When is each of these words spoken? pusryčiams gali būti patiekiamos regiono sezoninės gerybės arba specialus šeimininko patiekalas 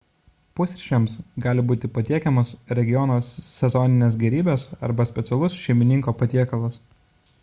pusryčiams 0.59 1.17
gali 1.43 1.65
būti 1.71 1.89
patiekiamos 1.97 2.51
regiono 2.79 3.17
sezoninės 3.29 4.17
gerybės 4.23 4.63
arba 4.89 5.07
specialus 5.11 5.63
šeimininko 5.67 6.19
patiekalas 6.23 6.81